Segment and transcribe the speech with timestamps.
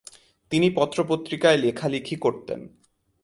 [0.51, 2.59] তিনি পত্র-পত্রিকায় লেখালিখি করতেন।